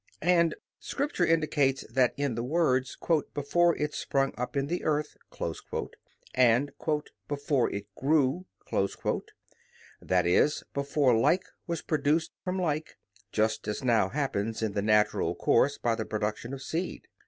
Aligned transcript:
And 0.23 0.55
Scripture 0.79 1.27
indicates 1.27 1.85
this 1.85 2.09
in 2.17 2.33
the 2.33 2.41
words, 2.41 2.97
"before 3.35 3.77
it 3.77 3.93
sprung 3.93 4.33
up 4.35 4.57
in 4.57 4.65
the 4.65 4.83
earth," 4.83 5.15
and 6.41 6.71
"before 7.27 7.69
it 7.69 7.85
grew," 7.93 8.45
that 10.01 10.25
is, 10.25 10.63
before 10.73 11.15
like 11.15 11.43
was 11.67 11.83
produced 11.83 12.31
from 12.43 12.59
like; 12.59 12.97
just 13.31 13.67
as 13.67 13.83
now 13.83 14.09
happens 14.09 14.63
in 14.63 14.71
the 14.71 14.81
natural 14.81 15.35
course 15.35 15.77
by 15.77 15.93
the 15.93 16.05
production 16.05 16.51
of 16.51 16.63
seed. 16.63 17.07